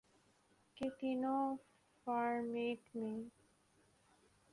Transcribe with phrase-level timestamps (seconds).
[0.77, 1.55] کہ تینوں
[2.07, 3.17] فارمیٹ میں